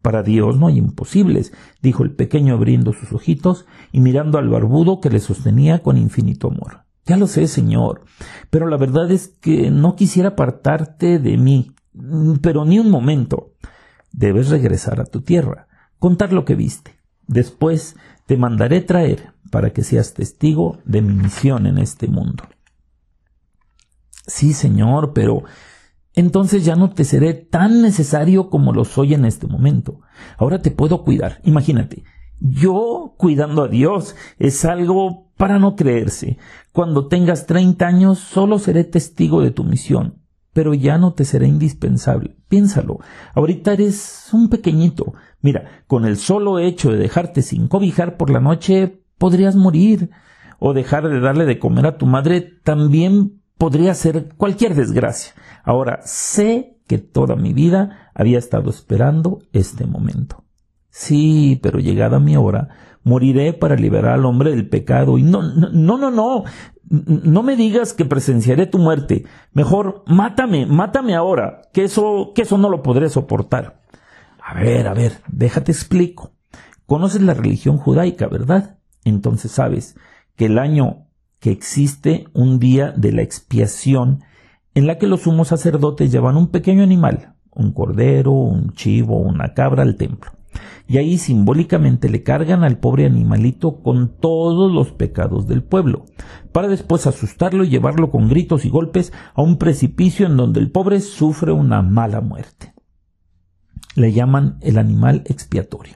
Para 0.03 0.21
Dios 0.21 0.59
no 0.59 0.67
hay 0.67 0.77
imposibles, 0.77 1.51
dijo 1.81 2.03
el 2.03 2.11
pequeño 2.11 2.53
abriendo 2.53 2.93
sus 2.93 3.11
ojitos 3.11 3.65
y 3.91 3.99
mirando 3.99 4.37
al 4.37 4.49
barbudo 4.49 4.99
que 4.99 5.09
le 5.09 5.19
sostenía 5.19 5.79
con 5.79 5.97
infinito 5.97 6.49
amor. 6.49 6.83
Ya 7.07 7.17
lo 7.17 7.25
sé, 7.25 7.47
Señor, 7.47 8.05
pero 8.51 8.67
la 8.67 8.77
verdad 8.77 9.09
es 9.09 9.29
que 9.29 9.71
no 9.71 9.95
quisiera 9.95 10.29
apartarte 10.29 11.17
de 11.17 11.37
mí, 11.37 11.71
pero 12.43 12.65
ni 12.65 12.77
un 12.77 12.91
momento. 12.91 13.55
Debes 14.11 14.49
regresar 14.49 15.01
a 15.01 15.05
tu 15.05 15.21
tierra 15.21 15.69
contar 16.03 16.33
lo 16.33 16.43
que 16.43 16.55
viste. 16.55 16.99
Después 17.27 17.95
te 18.25 18.35
mandaré 18.35 18.81
traer 18.81 19.31
para 19.49 19.71
que 19.71 19.85
seas 19.85 20.13
testigo 20.13 20.79
de 20.83 21.01
mi 21.01 21.13
misión 21.13 21.65
en 21.65 21.77
este 21.77 22.09
mundo. 22.09 22.43
Sí, 24.27 24.51
Señor, 24.51 25.13
pero 25.13 25.43
entonces 26.13 26.65
ya 26.65 26.75
no 26.75 26.89
te 26.89 27.05
seré 27.05 27.33
tan 27.33 27.81
necesario 27.81 28.49
como 28.49 28.73
lo 28.73 28.83
soy 28.83 29.13
en 29.13 29.23
este 29.23 29.47
momento. 29.47 30.01
Ahora 30.37 30.61
te 30.61 30.71
puedo 30.71 31.05
cuidar. 31.05 31.39
Imagínate, 31.45 32.03
yo 32.41 33.15
cuidando 33.17 33.63
a 33.63 33.69
Dios 33.69 34.17
es 34.39 34.65
algo 34.65 35.31
para 35.37 35.57
no 35.57 35.77
creerse. 35.77 36.37
Cuando 36.73 37.07
tengas 37.07 37.45
treinta 37.45 37.87
años 37.87 38.19
solo 38.19 38.59
seré 38.59 38.83
testigo 38.83 39.41
de 39.41 39.51
tu 39.51 39.63
misión, 39.63 40.21
pero 40.51 40.73
ya 40.73 40.97
no 40.97 41.13
te 41.13 41.23
será 41.23 41.47
indispensable. 41.47 42.35
Piénsalo. 42.49 42.99
Ahorita 43.33 43.71
eres 43.71 44.29
un 44.33 44.49
pequeñito, 44.49 45.13
Mira, 45.43 45.83
con 45.85 46.05
el 46.05 46.17
solo 46.17 46.57
hecho 46.57 46.91
de 46.91 46.97
dejarte 46.97 47.43
sin 47.43 47.67
cobijar 47.67 48.17
por 48.17 48.31
la 48.31 48.39
noche 48.39 49.03
podrías 49.19 49.55
morir, 49.55 50.09
o 50.57 50.73
dejar 50.73 51.09
de 51.09 51.19
darle 51.19 51.45
de 51.45 51.59
comer 51.59 51.85
a 51.85 51.97
tu 51.97 52.05
madre 52.05 52.39
también 52.63 53.41
podría 53.57 53.93
ser 53.93 54.29
cualquier 54.37 54.73
desgracia. 54.73 55.33
Ahora 55.65 55.99
sé 56.05 56.77
que 56.87 56.97
toda 56.97 57.35
mi 57.35 57.51
vida 57.51 58.09
había 58.13 58.39
estado 58.39 58.69
esperando 58.69 59.41
este 59.51 59.85
momento. 59.85 60.45
Sí, 60.89 61.59
pero 61.61 61.79
llegada 61.79 62.19
mi 62.19 62.37
hora, 62.37 62.69
moriré 63.03 63.51
para 63.51 63.75
liberar 63.75 64.13
al 64.13 64.25
hombre 64.25 64.51
del 64.51 64.69
pecado. 64.69 65.17
Y 65.17 65.23
no, 65.23 65.41
no, 65.41 65.69
no, 65.69 66.09
no, 66.11 66.43
no, 66.89 67.43
me 67.43 67.57
digas 67.57 67.93
que 67.93 68.05
presenciaré 68.05 68.65
tu 68.65 68.77
muerte. 68.77 69.25
Mejor 69.51 70.03
mátame, 70.07 70.65
mátame 70.65 71.15
ahora, 71.15 71.63
que 71.73 71.83
eso, 71.83 72.31
que 72.33 72.43
eso 72.43 72.57
no 72.57 72.69
lo 72.69 72.81
podré 72.81 73.09
soportar. 73.09 73.82
A 74.45 74.55
ver, 74.55 74.87
a 74.87 74.93
ver, 74.93 75.21
déjate 75.29 75.71
explico. 75.71 76.33
Conoces 76.85 77.21
la 77.21 77.33
religión 77.33 77.77
judaica, 77.77 78.27
¿verdad? 78.27 78.77
Entonces 79.05 79.51
sabes 79.51 79.95
que 80.35 80.47
el 80.47 80.59
año 80.59 81.07
que 81.39 81.51
existe 81.51 82.25
un 82.33 82.59
día 82.59 82.91
de 82.91 83.13
la 83.13 83.21
expiación 83.21 84.21
en 84.75 84.85
la 84.85 84.97
que 84.97 85.07
los 85.07 85.21
sumos 85.21 85.47
sacerdotes 85.47 86.11
llevan 86.11 86.35
un 86.35 86.47
pequeño 86.47 86.83
animal, 86.83 87.35
un 87.51 87.71
cordero, 87.71 88.31
un 88.31 88.73
chivo, 88.73 89.17
una 89.17 89.53
cabra 89.53 89.83
al 89.83 89.95
templo. 89.95 90.31
Y 90.87 90.97
ahí 90.97 91.17
simbólicamente 91.17 92.09
le 92.09 92.23
cargan 92.23 92.65
al 92.65 92.79
pobre 92.79 93.05
animalito 93.05 93.81
con 93.81 94.17
todos 94.17 94.69
los 94.69 94.91
pecados 94.91 95.47
del 95.47 95.63
pueblo, 95.63 96.05
para 96.51 96.67
después 96.67 97.07
asustarlo 97.07 97.63
y 97.63 97.69
llevarlo 97.69 98.11
con 98.11 98.27
gritos 98.27 98.65
y 98.65 98.69
golpes 98.69 99.13
a 99.35 99.41
un 99.41 99.57
precipicio 99.57 100.25
en 100.25 100.35
donde 100.35 100.59
el 100.59 100.69
pobre 100.69 100.99
sufre 100.99 101.53
una 101.53 101.81
mala 101.81 102.19
muerte 102.19 102.73
le 103.95 104.11
llaman 104.11 104.57
el 104.61 104.77
animal 104.77 105.23
expiatorio. 105.25 105.95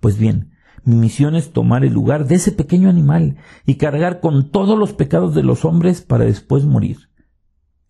Pues 0.00 0.18
bien, 0.18 0.52
mi 0.84 0.96
misión 0.96 1.34
es 1.34 1.52
tomar 1.52 1.84
el 1.84 1.92
lugar 1.92 2.26
de 2.26 2.36
ese 2.36 2.52
pequeño 2.52 2.88
animal 2.88 3.36
y 3.66 3.74
cargar 3.74 4.20
con 4.20 4.50
todos 4.50 4.78
los 4.78 4.92
pecados 4.92 5.34
de 5.34 5.42
los 5.42 5.64
hombres 5.64 6.00
para 6.00 6.24
después 6.24 6.64
morir. 6.64 7.10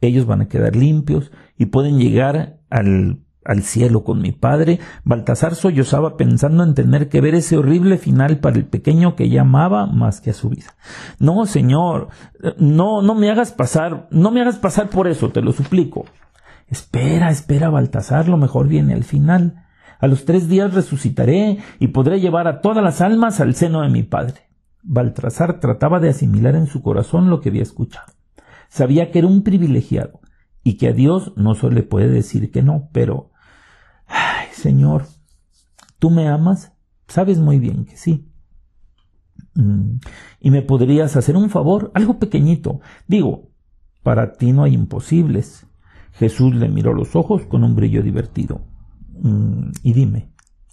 Ellos 0.00 0.26
van 0.26 0.40
a 0.40 0.48
quedar 0.48 0.76
limpios 0.76 1.30
y 1.58 1.66
pueden 1.66 1.98
llegar 1.98 2.60
al, 2.70 3.20
al 3.44 3.62
cielo 3.62 4.04
con 4.04 4.20
mi 4.20 4.32
padre. 4.32 4.80
Baltasar 5.04 5.54
sollozaba 5.54 6.16
pensando 6.16 6.64
en 6.64 6.74
tener 6.74 7.08
que 7.08 7.20
ver 7.20 7.34
ese 7.34 7.56
horrible 7.56 7.98
final 7.98 8.38
para 8.38 8.56
el 8.56 8.66
pequeño 8.66 9.14
que 9.14 9.24
ella 9.24 9.42
amaba 9.42 9.86
más 9.86 10.20
que 10.20 10.30
a 10.30 10.34
su 10.34 10.50
vida. 10.50 10.74
No, 11.18 11.46
señor, 11.46 12.08
no, 12.58 13.02
no 13.02 13.14
me 13.14 13.30
hagas 13.30 13.52
pasar, 13.52 14.08
no 14.10 14.30
me 14.30 14.40
hagas 14.40 14.56
pasar 14.56 14.90
por 14.90 15.06
eso, 15.08 15.30
te 15.30 15.42
lo 15.42 15.52
suplico. 15.52 16.06
Espera, 16.68 17.30
espera, 17.30 17.70
Baltasar, 17.70 18.28
lo 18.28 18.36
mejor 18.36 18.68
viene 18.68 18.94
al 18.94 19.04
final. 19.04 19.66
A 19.98 20.06
los 20.06 20.24
tres 20.24 20.48
días 20.48 20.74
resucitaré 20.74 21.58
y 21.78 21.88
podré 21.88 22.20
llevar 22.20 22.48
a 22.48 22.60
todas 22.60 22.82
las 22.82 23.00
almas 23.00 23.40
al 23.40 23.54
seno 23.54 23.82
de 23.82 23.88
mi 23.88 24.02
Padre. 24.02 24.50
Baltasar 24.82 25.60
trataba 25.60 26.00
de 26.00 26.10
asimilar 26.10 26.54
en 26.54 26.66
su 26.66 26.82
corazón 26.82 27.30
lo 27.30 27.40
que 27.40 27.48
había 27.48 27.62
escuchado. 27.62 28.12
Sabía 28.68 29.10
que 29.10 29.20
era 29.20 29.28
un 29.28 29.42
privilegiado 29.42 30.20
y 30.62 30.76
que 30.76 30.88
a 30.88 30.92
Dios 30.92 31.32
no 31.36 31.54
se 31.54 31.70
le 31.70 31.82
puede 31.82 32.08
decir 32.08 32.50
que 32.50 32.62
no, 32.62 32.88
pero... 32.92 33.30
Ay, 34.06 34.48
Señor, 34.52 35.06
¿tú 35.98 36.10
me 36.10 36.28
amas? 36.28 36.72
Sabes 37.08 37.38
muy 37.38 37.58
bien 37.58 37.84
que 37.84 37.96
sí. 37.96 38.32
Mm, 39.54 39.98
y 40.40 40.50
me 40.50 40.62
podrías 40.62 41.16
hacer 41.16 41.36
un 41.36 41.50
favor, 41.50 41.90
algo 41.94 42.18
pequeñito. 42.18 42.80
Digo, 43.06 43.50
para 44.02 44.32
ti 44.32 44.52
no 44.52 44.64
hay 44.64 44.74
imposibles. 44.74 45.66
Jesús 46.18 46.54
le 46.54 46.68
miró 46.68 46.94
los 46.94 47.14
ojos 47.14 47.46
con 47.46 47.64
un 47.64 47.74
brillo 47.74 48.02
divertido. 48.02 48.62
Mm, 49.20 49.70
y 49.82 49.92
dime, 49.92 50.30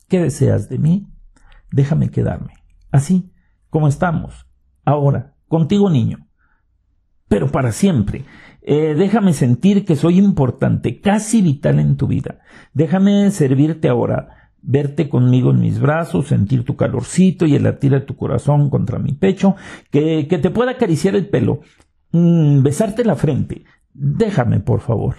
¿qué 0.08 0.20
deseas 0.20 0.70
de 0.70 0.78
mí? 0.78 1.08
Déjame 1.72 2.10
quedarme, 2.10 2.54
así 2.92 3.32
como 3.70 3.88
estamos, 3.88 4.48
ahora, 4.86 5.36
contigo 5.48 5.90
niño, 5.90 6.28
pero 7.28 7.48
para 7.52 7.72
siempre. 7.72 8.26
Eh, 8.62 8.96
déjame 8.96 9.34
sentir 9.34 9.84
que 9.84 9.96
soy 9.96 10.20
importante, 10.20 11.02
casi 11.02 11.42
vital 11.42 11.80
en 11.80 11.98
tu 11.98 12.08
vida. 12.08 12.40
Déjame 12.74 13.30
servirte 13.32 13.90
ahora, 13.90 14.52
verte 14.62 15.10
conmigo 15.10 15.52
en 15.52 15.60
mis 15.60 15.80
brazos, 15.80 16.28
sentir 16.28 16.64
tu 16.64 16.78
calorcito 16.78 17.46
y 17.46 17.56
el 17.56 17.64
latir 17.64 17.92
de 17.92 18.02
tu 18.02 18.16
corazón 18.16 18.70
contra 18.70 19.00
mi 19.00 19.12
pecho, 19.14 19.56
que, 19.92 20.28
que 20.30 20.38
te 20.38 20.52
pueda 20.52 20.72
acariciar 20.72 21.16
el 21.16 21.28
pelo, 21.28 21.62
mm, 22.12 22.62
besarte 22.62 23.04
la 23.04 23.16
frente. 23.16 23.66
Déjame, 23.94 24.60
por 24.60 24.80
favor. 24.80 25.16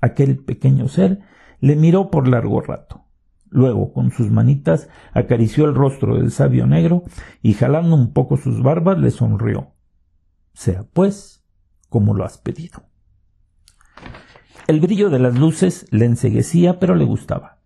Aquel 0.00 0.38
pequeño 0.38 0.88
ser 0.88 1.20
le 1.60 1.76
miró 1.76 2.10
por 2.10 2.28
largo 2.28 2.60
rato. 2.60 3.04
Luego, 3.50 3.92
con 3.92 4.12
sus 4.12 4.30
manitas, 4.30 4.88
acarició 5.12 5.64
el 5.64 5.74
rostro 5.74 6.16
del 6.16 6.30
sabio 6.30 6.66
negro 6.66 7.02
y 7.42 7.54
jalando 7.54 7.96
un 7.96 8.12
poco 8.12 8.36
sus 8.36 8.62
barbas 8.62 8.98
le 8.98 9.10
sonrió. 9.10 9.72
Sea 10.52 10.84
pues 10.92 11.44
como 11.88 12.14
lo 12.14 12.24
has 12.24 12.38
pedido. 12.38 12.84
El 14.68 14.80
brillo 14.80 15.10
de 15.10 15.18
las 15.18 15.36
luces 15.36 15.86
le 15.90 16.04
enseguecía, 16.04 16.78
pero 16.78 16.94
le 16.94 17.04
gustaba. 17.04 17.58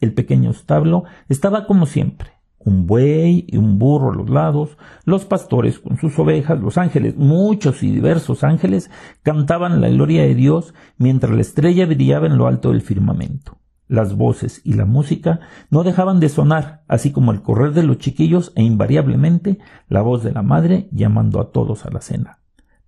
El 0.00 0.14
pequeño 0.14 0.50
establo 0.50 1.04
estaba 1.28 1.66
como 1.66 1.86
siempre. 1.86 2.33
Un 2.64 2.86
buey 2.86 3.46
y 3.48 3.58
un 3.58 3.78
burro 3.78 4.12
a 4.12 4.14
los 4.14 4.30
lados, 4.30 4.78
los 5.04 5.24
pastores 5.24 5.78
con 5.78 5.98
sus 5.98 6.18
ovejas, 6.18 6.60
los 6.60 6.78
ángeles, 6.78 7.16
muchos 7.16 7.82
y 7.82 7.90
diversos 7.90 8.42
ángeles, 8.42 8.90
cantaban 9.22 9.80
la 9.80 9.88
gloria 9.88 10.22
de 10.22 10.34
Dios 10.34 10.74
mientras 10.96 11.34
la 11.34 11.42
estrella 11.42 11.86
brillaba 11.86 12.26
en 12.26 12.38
lo 12.38 12.46
alto 12.46 12.70
del 12.70 12.80
firmamento. 12.80 13.58
Las 13.86 14.16
voces 14.16 14.62
y 14.64 14.72
la 14.72 14.86
música 14.86 15.40
no 15.70 15.82
dejaban 15.82 16.18
de 16.18 16.30
sonar, 16.30 16.84
así 16.88 17.12
como 17.12 17.32
el 17.32 17.42
correr 17.42 17.72
de 17.72 17.82
los 17.82 17.98
chiquillos 17.98 18.52
e 18.56 18.62
invariablemente 18.62 19.58
la 19.88 20.00
voz 20.00 20.24
de 20.24 20.32
la 20.32 20.42
madre 20.42 20.88
llamando 20.90 21.38
a 21.40 21.52
todos 21.52 21.84
a 21.84 21.90
la 21.90 22.00
cena. 22.00 22.38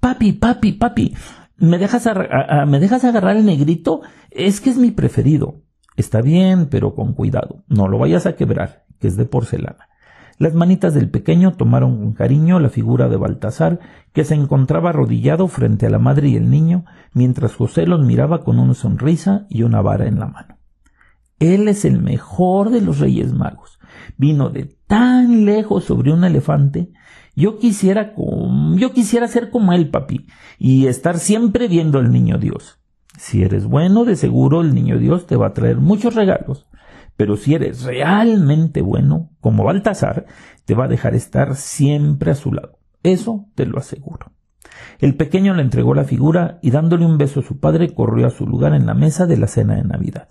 Papi, 0.00 0.32
papi, 0.32 0.72
papi, 0.72 1.14
¿me 1.58 1.78
dejas, 1.78 2.08
¿me 2.66 2.80
dejas 2.80 3.04
agarrar 3.04 3.36
el 3.36 3.44
negrito? 3.44 4.00
Es 4.30 4.60
que 4.60 4.70
es 4.70 4.78
mi 4.78 4.90
preferido. 4.90 5.65
Está 5.96 6.20
bien, 6.20 6.68
pero 6.70 6.94
con 6.94 7.14
cuidado. 7.14 7.64
No 7.68 7.88
lo 7.88 7.98
vayas 7.98 8.26
a 8.26 8.36
quebrar, 8.36 8.84
que 9.00 9.08
es 9.08 9.16
de 9.16 9.24
porcelana. 9.24 9.88
Las 10.38 10.54
manitas 10.54 10.92
del 10.92 11.08
pequeño 11.08 11.54
tomaron 11.54 11.96
con 11.96 12.12
cariño 12.12 12.60
la 12.60 12.68
figura 12.68 13.08
de 13.08 13.16
Baltasar, 13.16 13.80
que 14.12 14.24
se 14.24 14.34
encontraba 14.34 14.90
arrodillado 14.90 15.48
frente 15.48 15.86
a 15.86 15.90
la 15.90 15.98
madre 15.98 16.28
y 16.28 16.36
el 16.36 16.50
niño, 16.50 16.84
mientras 17.14 17.54
José 17.54 17.86
los 17.86 18.04
miraba 18.04 18.44
con 18.44 18.58
una 18.58 18.74
sonrisa 18.74 19.46
y 19.48 19.62
una 19.62 19.80
vara 19.80 20.06
en 20.06 20.18
la 20.18 20.26
mano. 20.26 20.58
Él 21.38 21.68
es 21.68 21.86
el 21.86 22.02
mejor 22.02 22.70
de 22.70 22.82
los 22.82 22.98
Reyes 22.98 23.32
Magos. 23.32 23.78
Vino 24.18 24.50
de 24.50 24.76
tan 24.86 25.46
lejos 25.46 25.84
sobre 25.84 26.12
un 26.12 26.24
elefante. 26.24 26.92
Yo 27.34 27.58
quisiera, 27.58 28.14
yo 28.74 28.92
quisiera 28.92 29.28
ser 29.28 29.50
como 29.50 29.72
él, 29.72 29.88
papi, 29.90 30.26
y 30.58 30.86
estar 30.86 31.18
siempre 31.18 31.68
viendo 31.68 31.98
al 31.98 32.10
niño 32.10 32.38
Dios. 32.38 32.78
Si 33.16 33.42
eres 33.42 33.66
bueno, 33.66 34.04
de 34.04 34.16
seguro 34.16 34.60
el 34.60 34.74
niño 34.74 34.98
Dios 34.98 35.26
te 35.26 35.36
va 35.36 35.48
a 35.48 35.54
traer 35.54 35.78
muchos 35.78 36.14
regalos. 36.14 36.66
Pero 37.16 37.36
si 37.36 37.54
eres 37.54 37.84
realmente 37.84 38.82
bueno, 38.82 39.30
como 39.40 39.64
Baltasar, 39.64 40.26
te 40.64 40.74
va 40.74 40.84
a 40.84 40.88
dejar 40.88 41.14
estar 41.14 41.56
siempre 41.56 42.30
a 42.30 42.34
su 42.34 42.52
lado. 42.52 42.78
Eso 43.02 43.46
te 43.54 43.64
lo 43.64 43.78
aseguro. 43.78 44.32
El 44.98 45.16
pequeño 45.16 45.54
le 45.54 45.62
entregó 45.62 45.94
la 45.94 46.04
figura 46.04 46.58
y 46.62 46.70
dándole 46.70 47.06
un 47.06 47.18
beso 47.18 47.40
a 47.40 47.42
su 47.42 47.58
padre 47.58 47.94
corrió 47.94 48.26
a 48.26 48.30
su 48.30 48.46
lugar 48.46 48.74
en 48.74 48.86
la 48.86 48.94
mesa 48.94 49.26
de 49.26 49.36
la 49.36 49.46
cena 49.46 49.76
de 49.76 49.84
Navidad. 49.84 50.28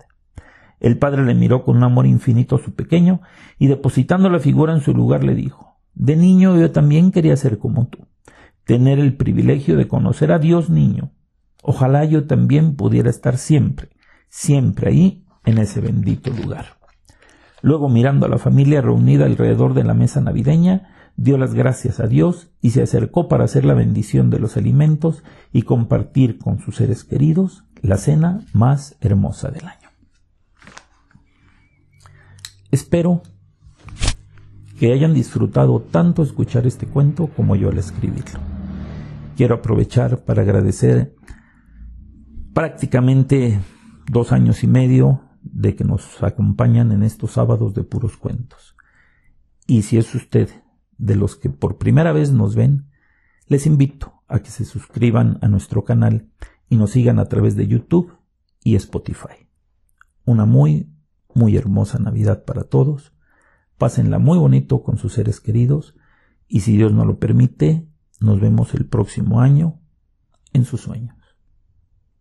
El 0.78 0.98
padre 0.98 1.24
le 1.24 1.34
miró 1.34 1.64
con 1.64 1.78
un 1.78 1.84
amor 1.84 2.06
infinito 2.06 2.56
a 2.56 2.62
su 2.62 2.74
pequeño 2.74 3.20
y 3.58 3.66
depositando 3.66 4.28
la 4.28 4.38
figura 4.38 4.74
en 4.74 4.80
su 4.80 4.92
lugar 4.92 5.24
le 5.24 5.34
dijo 5.34 5.78
De 5.94 6.16
niño 6.16 6.56
yo 6.58 6.70
también 6.70 7.12
quería 7.12 7.36
ser 7.36 7.58
como 7.58 7.88
tú, 7.88 8.06
tener 8.64 8.98
el 8.98 9.16
privilegio 9.16 9.76
de 9.76 9.88
conocer 9.88 10.32
a 10.32 10.38
Dios 10.38 10.68
niño, 10.68 11.12
Ojalá 11.62 12.04
yo 12.04 12.26
también 12.26 12.76
pudiera 12.76 13.10
estar 13.10 13.38
siempre, 13.38 13.90
siempre 14.28 14.90
ahí, 14.90 15.24
en 15.44 15.58
ese 15.58 15.80
bendito 15.80 16.30
lugar. 16.30 16.76
Luego, 17.62 17.88
mirando 17.88 18.26
a 18.26 18.28
la 18.28 18.38
familia 18.38 18.80
reunida 18.82 19.24
alrededor 19.24 19.74
de 19.74 19.84
la 19.84 19.94
mesa 19.94 20.20
navideña, 20.20 21.12
dio 21.16 21.38
las 21.38 21.54
gracias 21.54 22.00
a 22.00 22.06
Dios 22.06 22.50
y 22.60 22.70
se 22.70 22.82
acercó 22.82 23.28
para 23.28 23.44
hacer 23.44 23.64
la 23.64 23.74
bendición 23.74 24.30
de 24.30 24.38
los 24.38 24.56
alimentos 24.56 25.24
y 25.52 25.62
compartir 25.62 26.38
con 26.38 26.60
sus 26.60 26.76
seres 26.76 27.04
queridos 27.04 27.64
la 27.80 27.96
cena 27.96 28.40
más 28.52 28.96
hermosa 29.00 29.50
del 29.50 29.66
año. 29.66 29.88
Espero 32.70 33.22
que 34.78 34.92
hayan 34.92 35.14
disfrutado 35.14 35.80
tanto 35.80 36.22
escuchar 36.22 36.66
este 36.66 36.86
cuento 36.86 37.28
como 37.28 37.56
yo 37.56 37.70
al 37.70 37.78
escribirlo. 37.78 38.38
Quiero 39.36 39.56
aprovechar 39.56 40.24
para 40.24 40.42
agradecer 40.42 41.15
prácticamente 42.56 43.60
dos 44.10 44.32
años 44.32 44.64
y 44.64 44.66
medio 44.66 45.20
de 45.42 45.76
que 45.76 45.84
nos 45.84 46.22
acompañan 46.22 46.90
en 46.90 47.02
estos 47.02 47.32
sábados 47.32 47.74
de 47.74 47.84
puros 47.84 48.16
cuentos. 48.16 48.74
Y 49.66 49.82
si 49.82 49.98
es 49.98 50.14
usted 50.14 50.48
de 50.96 51.16
los 51.16 51.36
que 51.36 51.50
por 51.50 51.76
primera 51.76 52.12
vez 52.12 52.32
nos 52.32 52.54
ven, 52.54 52.88
les 53.46 53.66
invito 53.66 54.22
a 54.26 54.38
que 54.38 54.50
se 54.50 54.64
suscriban 54.64 55.38
a 55.42 55.48
nuestro 55.48 55.84
canal 55.84 56.30
y 56.70 56.76
nos 56.76 56.92
sigan 56.92 57.18
a 57.18 57.26
través 57.26 57.56
de 57.56 57.68
YouTube 57.68 58.16
y 58.64 58.74
Spotify. 58.76 59.50
Una 60.24 60.46
muy, 60.46 60.90
muy 61.34 61.58
hermosa 61.58 61.98
Navidad 61.98 62.46
para 62.46 62.64
todos. 62.64 63.12
Pásenla 63.76 64.18
muy 64.18 64.38
bonito 64.38 64.82
con 64.82 64.96
sus 64.96 65.12
seres 65.12 65.40
queridos 65.40 65.94
y 66.48 66.60
si 66.60 66.74
Dios 66.74 66.94
nos 66.94 67.06
lo 67.06 67.18
permite, 67.18 67.86
nos 68.18 68.40
vemos 68.40 68.72
el 68.72 68.86
próximo 68.86 69.42
año 69.42 69.78
en 70.54 70.64
sus 70.64 70.80
sueños. 70.80 71.25